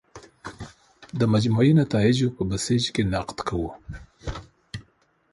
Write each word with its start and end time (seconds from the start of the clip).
د 1.19 1.21
مجموعي 1.33 1.71
نتایجو 1.81 2.27
په 2.35 2.41
بیسج 2.49 2.83
کې 2.93 3.03
نقد 3.13 3.37
کوو. 3.47 3.69